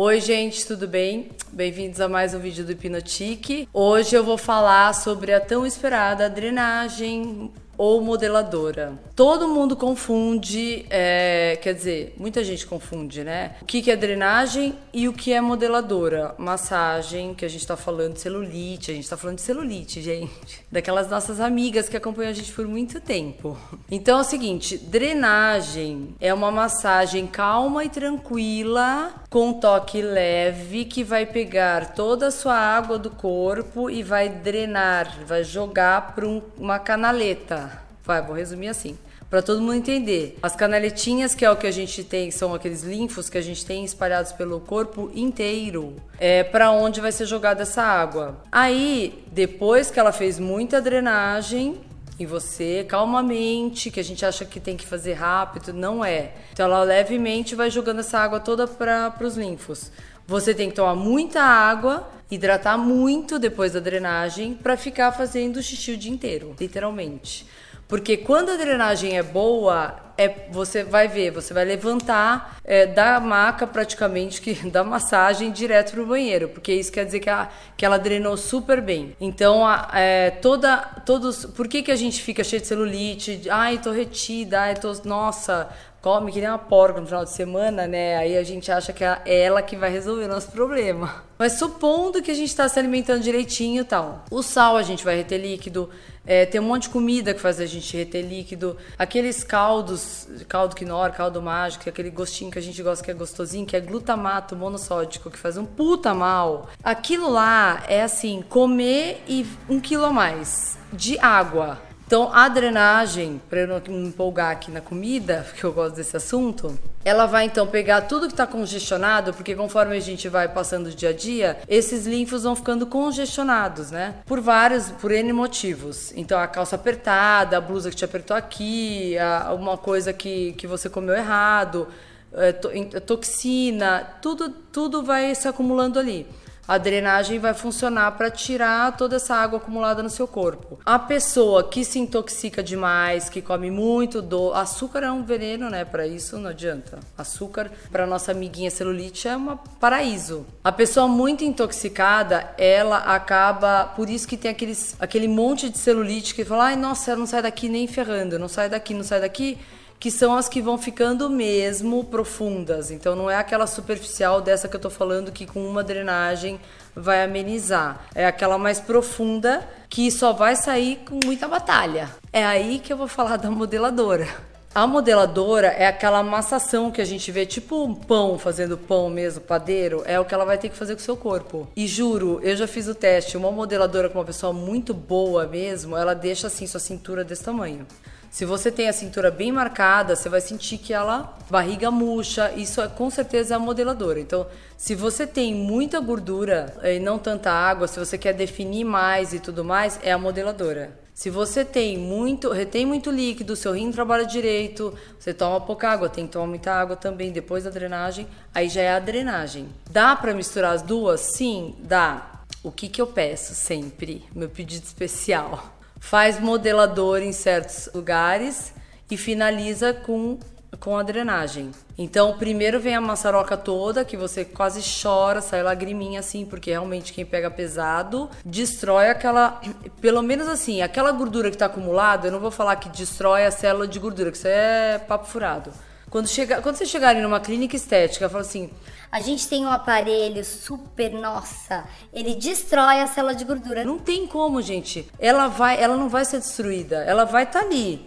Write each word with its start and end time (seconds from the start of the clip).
Oi, 0.00 0.20
gente, 0.20 0.64
tudo 0.64 0.86
bem? 0.86 1.28
Bem-vindos 1.50 2.00
a 2.00 2.08
mais 2.08 2.32
um 2.32 2.38
vídeo 2.38 2.64
do 2.64 2.70
Hipnotique. 2.70 3.68
Hoje 3.74 4.14
eu 4.14 4.22
vou 4.22 4.38
falar 4.38 4.94
sobre 4.94 5.34
a 5.34 5.40
tão 5.40 5.66
esperada 5.66 6.30
drenagem 6.30 7.50
ou 7.78 8.00
modeladora. 8.00 8.98
Todo 9.14 9.46
mundo 9.46 9.76
confunde, 9.76 10.84
é, 10.90 11.56
quer 11.62 11.72
dizer, 11.72 12.14
muita 12.18 12.42
gente 12.42 12.66
confunde, 12.66 13.22
né? 13.22 13.54
O 13.62 13.64
que, 13.64 13.80
que 13.80 13.90
é 13.90 13.96
drenagem 13.96 14.74
e 14.92 15.08
o 15.08 15.12
que 15.12 15.32
é 15.32 15.40
modeladora. 15.40 16.34
Massagem, 16.36 17.34
que 17.34 17.44
a 17.44 17.48
gente 17.48 17.64
tá 17.64 17.76
falando 17.76 18.14
de 18.14 18.20
celulite, 18.20 18.90
a 18.90 18.94
gente 18.94 19.08
tá 19.08 19.16
falando 19.16 19.36
de 19.36 19.42
celulite, 19.42 20.02
gente. 20.02 20.64
Daquelas 20.70 21.08
nossas 21.08 21.40
amigas 21.40 21.88
que 21.88 21.96
acompanham 21.96 22.30
a 22.30 22.34
gente 22.34 22.52
por 22.52 22.66
muito 22.66 23.00
tempo. 23.00 23.56
Então 23.88 24.18
é 24.18 24.20
o 24.22 24.24
seguinte: 24.24 24.76
drenagem 24.76 26.16
é 26.20 26.34
uma 26.34 26.50
massagem 26.50 27.26
calma 27.26 27.84
e 27.84 27.88
tranquila, 27.88 29.14
com 29.30 29.52
toque 29.52 30.02
leve, 30.02 30.84
que 30.84 31.04
vai 31.04 31.24
pegar 31.24 31.94
toda 31.94 32.26
a 32.26 32.30
sua 32.32 32.56
água 32.56 32.98
do 32.98 33.10
corpo 33.10 33.88
e 33.88 34.02
vai 34.02 34.28
drenar, 34.28 35.24
vai 35.24 35.44
jogar 35.44 36.14
para 36.14 36.26
um, 36.26 36.42
uma 36.58 36.78
canaleta. 36.78 37.67
Vai, 38.08 38.22
vou 38.22 38.34
resumir 38.34 38.68
assim. 38.68 38.96
Para 39.28 39.42
todo 39.42 39.60
mundo 39.60 39.74
entender. 39.74 40.38
As 40.42 40.56
canaletinhas, 40.56 41.34
que 41.34 41.44
é 41.44 41.50
o 41.50 41.56
que 41.56 41.66
a 41.66 41.70
gente 41.70 42.02
tem, 42.02 42.30
são 42.30 42.54
aqueles 42.54 42.82
linfos 42.82 43.28
que 43.28 43.36
a 43.36 43.42
gente 43.42 43.66
tem 43.66 43.84
espalhados 43.84 44.32
pelo 44.32 44.60
corpo 44.60 45.10
inteiro. 45.14 45.94
É 46.18 46.42
para 46.42 46.70
onde 46.70 47.02
vai 47.02 47.12
ser 47.12 47.26
jogada 47.26 47.64
essa 47.64 47.82
água. 47.82 48.42
Aí, 48.50 49.22
depois 49.30 49.90
que 49.90 50.00
ela 50.00 50.10
fez 50.10 50.38
muita 50.38 50.80
drenagem, 50.80 51.82
em 52.18 52.24
você, 52.24 52.82
calmamente, 52.88 53.90
que 53.90 54.00
a 54.00 54.04
gente 54.04 54.24
acha 54.24 54.46
que 54.46 54.58
tem 54.58 54.74
que 54.74 54.86
fazer 54.86 55.12
rápido, 55.12 55.74
não 55.74 56.02
é. 56.02 56.32
Então 56.54 56.64
ela 56.64 56.82
levemente 56.82 57.54
vai 57.54 57.70
jogando 57.70 58.00
essa 58.00 58.18
água 58.18 58.40
toda 58.40 58.66
para 58.66 59.14
os 59.20 59.36
linfos. 59.36 59.92
Você 60.26 60.54
tem 60.54 60.70
que 60.70 60.76
tomar 60.76 60.94
muita 60.94 61.42
água, 61.42 62.08
hidratar 62.30 62.78
muito 62.78 63.38
depois 63.38 63.74
da 63.74 63.80
drenagem 63.80 64.54
para 64.54 64.78
ficar 64.78 65.12
fazendo 65.12 65.62
xixi 65.62 65.92
o 65.92 65.96
dia 65.98 66.10
inteiro, 66.10 66.56
literalmente. 66.58 67.46
Porque 67.88 68.18
quando 68.18 68.50
a 68.50 68.56
drenagem 68.56 69.16
é 69.16 69.22
boa, 69.22 70.07
é, 70.18 70.48
você 70.50 70.82
vai 70.82 71.06
ver, 71.06 71.30
você 71.30 71.54
vai 71.54 71.64
levantar 71.64 72.58
é, 72.64 72.86
da 72.86 73.20
maca 73.20 73.68
praticamente, 73.68 74.40
que, 74.42 74.52
da 74.68 74.82
massagem 74.82 75.52
direto 75.52 75.92
pro 75.92 76.04
banheiro, 76.04 76.48
porque 76.48 76.72
isso 76.72 76.90
quer 76.90 77.04
dizer 77.04 77.20
que, 77.20 77.30
a, 77.30 77.48
que 77.76 77.86
ela 77.86 77.98
drenou 77.98 78.36
super 78.36 78.82
bem. 78.82 79.16
Então, 79.20 79.64
a, 79.64 79.88
é, 79.94 80.30
toda, 80.30 80.78
todos, 81.06 81.46
por 81.46 81.68
que, 81.68 81.84
que 81.84 81.92
a 81.92 81.96
gente 81.96 82.20
fica 82.20 82.42
cheio 82.42 82.60
de 82.60 82.66
celulite? 82.66 83.42
Ai, 83.48 83.78
tô 83.78 83.92
retida, 83.92 84.62
ai, 84.62 84.74
tô, 84.74 84.92
nossa, 85.04 85.68
come 86.00 86.32
que 86.32 86.40
nem 86.40 86.48
uma 86.48 86.58
porca 86.58 87.00
no 87.00 87.06
final 87.06 87.24
de 87.24 87.30
semana, 87.30 87.86
né? 87.86 88.16
Aí 88.16 88.36
a 88.36 88.42
gente 88.42 88.70
acha 88.70 88.92
que 88.92 89.04
é 89.04 89.20
ela 89.26 89.62
que 89.62 89.76
vai 89.76 89.90
resolver 89.90 90.24
o 90.24 90.28
nosso 90.28 90.50
problema. 90.50 91.22
Mas 91.38 91.54
supondo 91.54 92.22
que 92.22 92.30
a 92.30 92.34
gente 92.34 92.48
está 92.48 92.68
se 92.68 92.78
alimentando 92.78 93.20
direitinho 93.20 93.82
e 93.82 93.84
tal. 93.84 94.24
O 94.30 94.42
sal 94.42 94.76
a 94.76 94.82
gente 94.82 95.04
vai 95.04 95.16
reter 95.16 95.38
líquido. 95.38 95.90
É, 96.26 96.44
tem 96.44 96.60
um 96.60 96.64
monte 96.64 96.82
de 96.82 96.88
comida 96.90 97.32
que 97.32 97.40
faz 97.40 97.60
a 97.60 97.66
gente 97.66 97.96
reter 97.96 98.22
líquido. 98.22 98.76
Aqueles 98.98 99.42
caldos, 99.42 100.00
caldo 100.48 100.74
quinor, 100.74 101.10
caldo 101.12 101.40
mágico, 101.40 101.88
aquele 101.88 102.10
gostinho 102.10 102.50
que 102.50 102.58
a 102.58 102.62
gente 102.62 102.82
gosta 102.82 103.04
que 103.04 103.10
é 103.10 103.14
gostosinho, 103.14 103.66
que 103.66 103.76
é 103.76 103.80
glutamato 103.80 104.56
monossódico, 104.56 105.30
que 105.30 105.38
faz 105.38 105.56
um 105.56 105.64
puta 105.64 106.14
mal. 106.14 106.68
Aquilo 106.82 107.30
lá 107.30 107.82
é 107.88 108.02
assim, 108.02 108.42
comer 108.48 109.22
e 109.26 109.46
um 109.68 109.80
quilo 109.80 110.04
a 110.04 110.12
mais 110.12 110.78
de 110.92 111.18
água 111.18 111.87
então, 112.08 112.32
a 112.32 112.48
drenagem, 112.48 113.38
para 113.50 113.60
eu 113.60 113.66
não 113.66 113.82
me 113.86 114.08
empolgar 114.08 114.50
aqui 114.50 114.70
na 114.70 114.80
comida, 114.80 115.44
porque 115.52 115.66
eu 115.66 115.70
gosto 115.74 115.96
desse 115.96 116.16
assunto, 116.16 116.78
ela 117.04 117.26
vai 117.26 117.44
então 117.44 117.66
pegar 117.66 118.00
tudo 118.00 118.26
que 118.26 118.32
está 118.32 118.46
congestionado, 118.46 119.34
porque 119.34 119.54
conforme 119.54 119.94
a 119.94 120.00
gente 120.00 120.26
vai 120.26 120.48
passando 120.48 120.86
o 120.86 120.90
dia 120.90 121.10
a 121.10 121.12
dia, 121.12 121.58
esses 121.68 122.06
linfos 122.06 122.44
vão 122.44 122.56
ficando 122.56 122.86
congestionados, 122.86 123.90
né? 123.90 124.14
Por 124.24 124.40
vários, 124.40 124.90
por 124.90 125.12
N 125.12 125.34
motivos. 125.34 126.10
Então, 126.16 126.40
a 126.40 126.46
calça 126.46 126.76
apertada, 126.76 127.58
a 127.58 127.60
blusa 127.60 127.90
que 127.90 127.96
te 127.96 128.06
apertou 128.06 128.34
aqui, 128.34 129.18
a, 129.18 129.52
uma 129.52 129.76
coisa 129.76 130.10
que, 130.10 130.54
que 130.54 130.66
você 130.66 130.88
comeu 130.88 131.14
errado, 131.14 131.88
é, 132.32 132.52
to, 132.52 132.70
toxina, 133.02 134.16
tudo, 134.22 134.48
tudo 134.48 135.02
vai 135.02 135.34
se 135.34 135.46
acumulando 135.46 135.98
ali 135.98 136.26
a 136.68 136.76
drenagem 136.76 137.38
vai 137.38 137.54
funcionar 137.54 138.12
para 138.12 138.30
tirar 138.30 138.94
toda 138.94 139.16
essa 139.16 139.34
água 139.34 139.58
acumulada 139.58 140.02
no 140.02 140.10
seu 140.10 140.28
corpo. 140.28 140.78
A 140.84 140.98
pessoa 140.98 141.64
que 141.64 141.82
se 141.82 141.98
intoxica 141.98 142.62
demais, 142.62 143.30
que 143.30 143.40
come 143.40 143.70
muito 143.70 144.20
do 144.20 144.52
açúcar 144.52 145.02
é 145.04 145.10
um 145.10 145.24
veneno, 145.24 145.70
né? 145.70 145.86
Para 145.86 146.06
isso 146.06 146.36
não 146.36 146.50
adianta. 146.50 146.98
Açúcar 147.16 147.70
para 147.90 148.06
nossa 148.06 148.32
amiguinha 148.32 148.70
celulite 148.70 149.26
é 149.26 149.34
um 149.34 149.56
paraíso. 149.80 150.44
A 150.62 150.70
pessoa 150.70 151.08
muito 151.08 151.42
intoxicada, 151.42 152.52
ela 152.58 152.98
acaba, 152.98 153.84
por 153.96 154.10
isso 154.10 154.28
que 154.28 154.36
tem 154.36 154.50
aqueles, 154.50 154.94
aquele 155.00 155.26
monte 155.26 155.70
de 155.70 155.78
celulite 155.78 156.34
que 156.34 156.44
fala: 156.44 156.66
"Ai, 156.66 156.76
nossa, 156.76 157.16
não 157.16 157.26
sai 157.26 157.40
daqui 157.40 157.68
nem 157.70 157.86
ferrando, 157.86 158.38
não 158.38 158.48
sai 158.48 158.68
daqui, 158.68 158.92
não 158.92 159.02
sai 159.02 159.22
daqui" 159.22 159.56
que 159.98 160.10
são 160.10 160.34
as 160.34 160.48
que 160.48 160.62
vão 160.62 160.78
ficando 160.78 161.28
mesmo 161.28 162.04
profundas. 162.04 162.90
Então 162.90 163.16
não 163.16 163.30
é 163.30 163.36
aquela 163.36 163.66
superficial 163.66 164.40
dessa 164.40 164.68
que 164.68 164.76
eu 164.76 164.80
tô 164.80 164.90
falando 164.90 165.32
que 165.32 165.46
com 165.46 165.66
uma 165.66 165.82
drenagem 165.82 166.60
vai 166.94 167.22
amenizar. 167.22 168.06
É 168.14 168.26
aquela 168.26 168.58
mais 168.58 168.80
profunda 168.80 169.68
que 169.88 170.10
só 170.10 170.32
vai 170.32 170.56
sair 170.56 171.00
com 171.08 171.18
muita 171.24 171.48
batalha. 171.48 172.10
É 172.32 172.44
aí 172.44 172.78
que 172.78 172.92
eu 172.92 172.96
vou 172.96 173.08
falar 173.08 173.36
da 173.36 173.50
modeladora. 173.50 174.28
A 174.74 174.86
modeladora 174.86 175.68
é 175.68 175.86
aquela 175.86 176.18
amassação 176.18 176.90
que 176.90 177.00
a 177.00 177.04
gente 177.04 177.32
vê, 177.32 177.46
tipo 177.46 177.82
um 177.82 177.94
pão 177.94 178.38
fazendo 178.38 178.76
pão 178.76 179.08
mesmo, 179.08 179.40
padeiro, 179.40 180.02
é 180.04 180.20
o 180.20 180.24
que 180.24 180.34
ela 180.34 180.44
vai 180.44 180.58
ter 180.58 180.68
que 180.68 180.76
fazer 180.76 180.94
com 180.94 181.00
o 181.00 181.04
seu 181.04 181.16
corpo. 181.16 181.66
E 181.74 181.86
juro, 181.86 182.38
eu 182.44 182.54
já 182.54 182.66
fiz 182.66 182.86
o 182.86 182.94
teste, 182.94 183.36
uma 183.36 183.50
modeladora 183.50 184.10
com 184.10 184.18
uma 184.18 184.24
pessoa 184.24 184.52
muito 184.52 184.92
boa 184.92 185.46
mesmo, 185.46 185.96
ela 185.96 186.14
deixa 186.14 186.46
assim 186.48 186.66
sua 186.66 186.78
cintura 186.78 187.24
desse 187.24 187.42
tamanho. 187.42 187.86
Se 188.30 188.44
você 188.44 188.70
tem 188.70 188.88
a 188.88 188.92
cintura 188.92 189.30
bem 189.30 189.50
marcada, 189.50 190.14
você 190.14 190.28
vai 190.28 190.40
sentir 190.40 190.78
que 190.78 190.92
ela 190.92 191.36
barriga 191.50 191.90
murcha. 191.90 192.52
Isso 192.52 192.80
é 192.80 192.86
com 192.86 193.08
certeza 193.08 193.54
é 193.54 193.56
a 193.56 193.58
modeladora. 193.58 194.20
Então, 194.20 194.46
se 194.76 194.94
você 194.94 195.26
tem 195.26 195.54
muita 195.54 195.98
gordura 195.98 196.74
e 196.84 197.00
não 197.00 197.18
tanta 197.18 197.50
água, 197.50 197.88
se 197.88 197.98
você 197.98 198.18
quer 198.18 198.34
definir 198.34 198.84
mais 198.84 199.32
e 199.32 199.40
tudo 199.40 199.64
mais, 199.64 199.98
é 200.02 200.12
a 200.12 200.18
modeladora. 200.18 200.98
Se 201.14 201.30
você 201.30 201.64
tem 201.64 201.98
muito, 201.98 202.50
retém 202.50 202.86
muito 202.86 203.10
líquido, 203.10 203.56
seu 203.56 203.72
rim 203.72 203.90
trabalha 203.90 204.24
direito, 204.24 204.94
você 205.18 205.34
toma 205.34 205.60
pouca 205.60 205.88
água, 205.88 206.08
tem 206.08 206.26
que 206.26 206.32
tomar 206.32 206.46
muita 206.46 206.72
água 206.72 206.94
também 206.94 207.32
depois 207.32 207.64
da 207.64 207.70
drenagem, 207.70 208.24
aí 208.54 208.68
já 208.68 208.82
é 208.82 208.92
a 208.92 209.00
drenagem. 209.00 209.68
Dá 209.90 210.14
para 210.14 210.32
misturar 210.32 210.74
as 210.74 210.82
duas? 210.82 211.20
Sim, 211.20 211.74
dá. 211.80 212.44
O 212.62 212.70
que 212.70 212.88
que 212.88 213.02
eu 213.02 213.06
peço 213.06 213.52
sempre? 213.54 214.24
Meu 214.32 214.48
pedido 214.48 214.84
especial 214.84 215.77
faz 216.00 216.38
modelador 216.40 217.22
em 217.22 217.32
certos 217.32 217.88
lugares 217.94 218.72
e 219.10 219.16
finaliza 219.16 219.92
com 219.92 220.38
com 220.78 220.96
a 220.96 221.02
drenagem. 221.02 221.70
Então, 221.96 222.36
primeiro 222.36 222.78
vem 222.78 222.94
a 222.94 223.00
maçaroca 223.00 223.56
toda, 223.56 224.04
que 224.04 224.16
você 224.16 224.44
quase 224.44 224.80
chora, 225.02 225.40
sai 225.40 225.62
lagriminha 225.62 226.20
assim, 226.20 226.44
porque 226.44 226.70
realmente 226.70 227.12
quem 227.12 227.24
pega 227.24 227.50
pesado 227.50 228.30
destrói 228.44 229.08
aquela, 229.08 229.60
pelo 230.00 230.22
menos 230.22 230.46
assim, 230.46 230.82
aquela 230.82 231.10
gordura 231.10 231.48
que 231.48 231.56
está 231.56 231.66
acumulada, 231.66 232.28
eu 232.28 232.32
não 232.32 232.40
vou 232.40 232.50
falar 232.50 232.76
que 232.76 232.88
destrói 232.90 233.44
a 233.44 233.50
célula 233.50 233.88
de 233.88 233.98
gordura, 233.98 234.30
que 234.30 234.36
isso 234.36 234.48
é 234.48 234.98
papo 234.98 235.26
furado. 235.26 235.72
Quando, 236.10 236.26
chega, 236.26 236.62
quando 236.62 236.76
vocês 236.76 236.88
chegarem 236.88 237.22
numa 237.22 237.40
clínica 237.40 237.76
estética, 237.76 238.28
fala 238.28 238.42
assim: 238.42 238.70
a 239.10 239.20
gente 239.20 239.48
tem 239.48 239.64
um 239.64 239.70
aparelho 239.70 240.44
super, 240.44 241.12
nossa, 241.12 241.84
ele 242.12 242.34
destrói 242.34 243.00
a 243.00 243.06
célula 243.06 243.34
de 243.34 243.44
gordura. 243.44 243.84
Não 243.84 243.98
tem 243.98 244.26
como, 244.26 244.60
gente. 244.60 245.08
Ela 245.18 245.48
vai, 245.48 245.82
ela 245.82 245.96
não 245.96 246.08
vai 246.08 246.24
ser 246.24 246.38
destruída, 246.38 246.96
ela 247.04 247.24
vai 247.24 247.44
estar 247.44 247.60
tá 247.60 247.66
ali. 247.66 248.06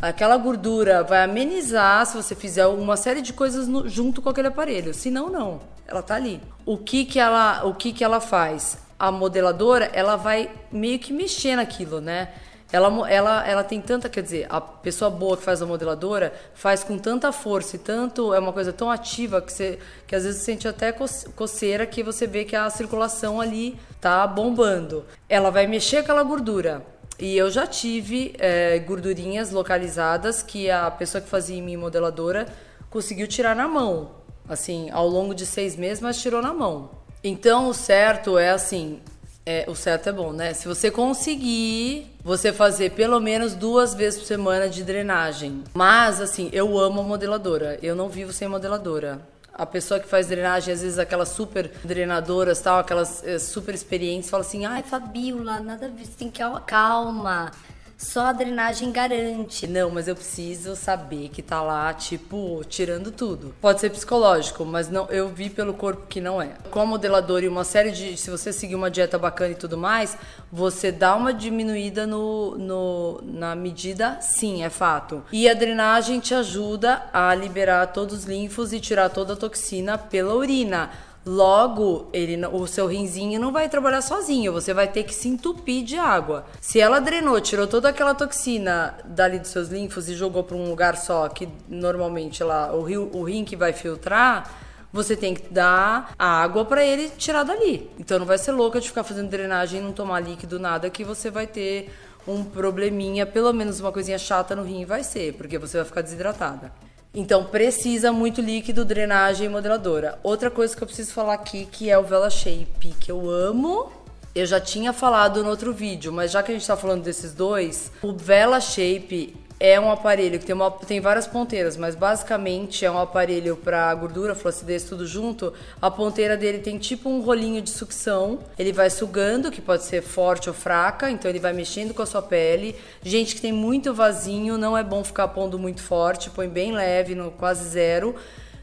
Aquela 0.00 0.36
gordura 0.36 1.02
vai 1.02 1.24
amenizar 1.24 2.06
se 2.06 2.16
você 2.16 2.34
fizer 2.34 2.66
uma 2.66 2.96
série 2.96 3.20
de 3.20 3.32
coisas 3.32 3.66
no, 3.66 3.88
junto 3.88 4.22
com 4.22 4.28
aquele 4.28 4.48
aparelho. 4.48 4.94
Se 4.94 5.10
não, 5.10 5.28
não. 5.28 5.60
Ela 5.86 6.02
tá 6.02 6.14
ali. 6.14 6.40
O 6.64 6.78
que 6.78 7.04
que 7.04 7.18
ela, 7.18 7.64
o 7.64 7.74
que 7.74 7.92
que 7.92 8.04
ela 8.04 8.20
faz? 8.20 8.78
A 8.98 9.10
modeladora, 9.10 9.90
ela 9.92 10.16
vai 10.16 10.50
meio 10.70 10.98
que 10.98 11.12
mexer 11.12 11.56
naquilo, 11.56 12.00
né? 12.00 12.28
Ela, 12.70 13.10
ela, 13.10 13.48
ela 13.48 13.64
tem 13.64 13.80
tanta, 13.80 14.10
quer 14.10 14.22
dizer, 14.22 14.46
a 14.50 14.60
pessoa 14.60 15.10
boa 15.10 15.38
que 15.38 15.42
faz 15.42 15.62
a 15.62 15.66
modeladora 15.66 16.34
faz 16.52 16.84
com 16.84 16.98
tanta 16.98 17.32
força 17.32 17.76
e 17.76 17.78
tanto, 17.78 18.34
é 18.34 18.38
uma 18.38 18.52
coisa 18.52 18.72
tão 18.72 18.90
ativa 18.90 19.40
que, 19.40 19.50
você, 19.50 19.78
que 20.06 20.14
às 20.14 20.24
vezes 20.24 20.40
você 20.40 20.52
sente 20.52 20.68
até 20.68 20.92
coceira 20.92 21.86
que 21.86 22.02
você 22.02 22.26
vê 22.26 22.44
que 22.44 22.54
a 22.54 22.68
circulação 22.68 23.40
ali 23.40 23.78
tá 24.00 24.26
bombando. 24.26 25.04
Ela 25.28 25.50
vai 25.50 25.66
mexer 25.66 25.98
aquela 25.98 26.22
gordura. 26.22 26.84
E 27.18 27.36
eu 27.36 27.50
já 27.50 27.66
tive 27.66 28.34
é, 28.38 28.78
gordurinhas 28.78 29.50
localizadas 29.50 30.42
que 30.42 30.70
a 30.70 30.90
pessoa 30.90 31.20
que 31.20 31.28
fazia 31.28 31.56
em 31.56 31.62
mim 31.62 31.76
modeladora 31.76 32.46
conseguiu 32.90 33.26
tirar 33.26 33.56
na 33.56 33.66
mão. 33.66 34.10
Assim, 34.48 34.88
ao 34.90 35.08
longo 35.08 35.34
de 35.34 35.44
seis 35.44 35.74
meses, 35.74 36.00
mas 36.00 36.20
tirou 36.20 36.40
na 36.40 36.54
mão. 36.54 36.90
Então, 37.24 37.68
o 37.68 37.74
certo 37.74 38.38
é 38.38 38.50
assim, 38.50 39.00
é, 39.44 39.64
o 39.66 39.74
certo 39.74 40.10
é 40.10 40.12
bom, 40.12 40.30
né? 40.30 40.52
Se 40.52 40.68
você 40.68 40.90
conseguir 40.90 42.17
você 42.28 42.52
fazer 42.52 42.90
pelo 42.90 43.18
menos 43.20 43.54
duas 43.54 43.94
vezes 43.94 44.20
por 44.20 44.26
semana 44.26 44.68
de 44.68 44.84
drenagem. 44.84 45.64
Mas, 45.72 46.20
assim, 46.20 46.50
eu 46.52 46.78
amo 46.78 47.00
a 47.00 47.02
modeladora. 47.02 47.78
Eu 47.82 47.96
não 47.96 48.10
vivo 48.10 48.34
sem 48.34 48.46
modeladora. 48.46 49.18
a 49.54 49.64
pessoa 49.64 49.98
que 49.98 50.06
faz 50.06 50.26
drenagem, 50.26 50.74
às 50.74 50.82
vezes 50.82 50.98
aquelas 50.98 51.30
super 51.30 51.70
drenadoras, 51.82 52.60
tal, 52.60 52.78
aquelas 52.78 53.24
é, 53.26 53.38
super 53.38 53.74
experientes, 53.74 54.28
fala 54.28 54.42
assim: 54.42 54.66
ai, 54.66 54.82
Fabiola, 54.82 55.58
nada 55.58 55.86
a 55.86 55.88
ver, 55.88 56.04
você 56.04 56.12
tem 56.18 56.30
que 56.30 56.42
calma 56.66 57.50
só 57.98 58.26
a 58.26 58.32
drenagem 58.32 58.92
garante. 58.92 59.66
Não, 59.66 59.90
mas 59.90 60.06
eu 60.06 60.14
preciso 60.14 60.76
saber 60.76 61.28
que 61.30 61.42
tá 61.42 61.60
lá, 61.60 61.92
tipo, 61.92 62.62
tirando 62.68 63.10
tudo. 63.10 63.52
Pode 63.60 63.80
ser 63.80 63.90
psicológico, 63.90 64.64
mas 64.64 64.88
não, 64.88 65.06
eu 65.06 65.28
vi 65.28 65.50
pelo 65.50 65.74
corpo 65.74 66.06
que 66.08 66.20
não 66.20 66.40
é. 66.40 66.50
Com 66.70 66.80
a 66.80 66.86
modeladora 66.86 67.44
e 67.44 67.48
uma 67.48 67.64
série 67.64 67.90
de. 67.90 68.16
Se 68.16 68.30
você 68.30 68.52
seguir 68.52 68.76
uma 68.76 68.88
dieta 68.90 69.18
bacana 69.18 69.50
e 69.50 69.56
tudo 69.56 69.76
mais, 69.76 70.16
você 70.50 70.92
dá 70.92 71.16
uma 71.16 71.34
diminuída 71.34 72.06
no, 72.06 72.56
no, 72.56 73.20
na 73.24 73.56
medida, 73.56 74.18
sim, 74.20 74.62
é 74.62 74.70
fato. 74.70 75.24
E 75.32 75.48
a 75.48 75.54
drenagem 75.54 76.20
te 76.20 76.34
ajuda 76.34 77.02
a 77.12 77.34
liberar 77.34 77.88
todos 77.88 78.20
os 78.20 78.24
linfos 78.24 78.72
e 78.72 78.78
tirar 78.78 79.08
toda 79.08 79.32
a 79.32 79.36
toxina 79.36 79.98
pela 79.98 80.34
urina. 80.34 80.88
Logo, 81.30 82.08
ele, 82.10 82.42
o 82.46 82.66
seu 82.66 82.86
rinzinho 82.86 83.38
não 83.38 83.52
vai 83.52 83.68
trabalhar 83.68 84.00
sozinho, 84.00 84.50
você 84.50 84.72
vai 84.72 84.88
ter 84.88 85.02
que 85.02 85.14
se 85.14 85.28
entupir 85.28 85.84
de 85.84 85.98
água. 85.98 86.46
Se 86.58 86.80
ela 86.80 87.02
drenou, 87.02 87.38
tirou 87.38 87.66
toda 87.66 87.90
aquela 87.90 88.14
toxina 88.14 88.96
dali 89.04 89.38
dos 89.38 89.50
seus 89.50 89.68
linfos 89.68 90.08
e 90.08 90.14
jogou 90.14 90.42
para 90.42 90.56
um 90.56 90.70
lugar 90.70 90.96
só, 90.96 91.28
que 91.28 91.46
normalmente 91.68 92.42
lá 92.42 92.72
o, 92.74 92.82
rio, 92.82 93.10
o 93.12 93.24
rim 93.24 93.44
que 93.44 93.56
vai 93.56 93.74
filtrar, 93.74 94.50
você 94.90 95.14
tem 95.14 95.34
que 95.34 95.52
dar 95.52 96.14
água 96.18 96.64
para 96.64 96.82
ele 96.82 97.10
tirar 97.10 97.42
dali. 97.42 97.90
Então 97.98 98.18
não 98.18 98.24
vai 98.24 98.38
ser 98.38 98.52
louca 98.52 98.80
de 98.80 98.88
ficar 98.88 99.04
fazendo 99.04 99.28
drenagem 99.28 99.80
e 99.80 99.84
não 99.84 99.92
tomar 99.92 100.20
líquido 100.20 100.58
nada 100.58 100.88
que 100.88 101.04
você 101.04 101.30
vai 101.30 101.46
ter 101.46 101.90
um 102.26 102.42
probleminha, 102.42 103.26
pelo 103.26 103.52
menos 103.52 103.80
uma 103.80 103.92
coisinha 103.92 104.16
chata 104.16 104.56
no 104.56 104.62
rim 104.62 104.86
vai 104.86 105.04
ser, 105.04 105.34
porque 105.34 105.58
você 105.58 105.76
vai 105.76 105.84
ficar 105.84 106.00
desidratada. 106.00 106.72
Então 107.18 107.42
precisa 107.42 108.12
muito 108.12 108.40
líquido, 108.40 108.84
drenagem 108.84 109.46
e 109.46 109.48
modeladora. 109.48 110.20
Outra 110.22 110.52
coisa 110.52 110.76
que 110.76 110.80
eu 110.80 110.86
preciso 110.86 111.12
falar 111.12 111.34
aqui 111.34 111.66
que 111.66 111.90
é 111.90 111.98
o 111.98 112.04
Vela 112.04 112.30
Shape, 112.30 112.94
que 113.00 113.10
eu 113.10 113.28
amo. 113.28 113.90
Eu 114.36 114.46
já 114.46 114.60
tinha 114.60 114.92
falado 114.92 115.42
no 115.42 115.50
outro 115.50 115.72
vídeo, 115.72 116.12
mas 116.12 116.30
já 116.30 116.44
que 116.44 116.52
a 116.52 116.54
gente 116.54 116.64
tá 116.64 116.76
falando 116.76 117.02
desses 117.02 117.34
dois, 117.34 117.90
o 118.02 118.12
Vela 118.12 118.60
Shape 118.60 119.34
é 119.60 119.78
um 119.80 119.90
aparelho 119.90 120.38
que 120.38 120.46
tem, 120.46 120.54
uma, 120.54 120.70
tem 120.70 121.00
várias 121.00 121.26
ponteiras, 121.26 121.76
mas 121.76 121.94
basicamente 121.94 122.84
é 122.84 122.90
um 122.90 122.98
aparelho 122.98 123.56
para 123.56 123.92
gordura, 123.94 124.34
flacidez, 124.34 124.84
tudo 124.84 125.06
junto. 125.06 125.52
A 125.82 125.90
ponteira 125.90 126.36
dele 126.36 126.58
tem 126.58 126.78
tipo 126.78 127.08
um 127.08 127.20
rolinho 127.20 127.60
de 127.60 127.70
sucção. 127.70 128.38
Ele 128.58 128.72
vai 128.72 128.88
sugando, 128.88 129.50
que 129.50 129.60
pode 129.60 129.84
ser 129.84 130.02
forte 130.02 130.48
ou 130.48 130.54
fraca, 130.54 131.10
então 131.10 131.28
ele 131.28 131.40
vai 131.40 131.52
mexendo 131.52 131.92
com 131.92 132.02
a 132.02 132.06
sua 132.06 132.22
pele. 132.22 132.76
Gente 133.02 133.34
que 133.34 133.40
tem 133.40 133.52
muito 133.52 133.92
vasinho, 133.92 134.56
não 134.56 134.78
é 134.78 134.84
bom 134.84 135.02
ficar 135.02 135.28
pondo 135.28 135.58
muito 135.58 135.82
forte, 135.82 136.30
põe 136.30 136.48
bem 136.48 136.72
leve, 136.72 137.14
no 137.14 137.32
quase 137.32 137.68
zero. 137.68 138.14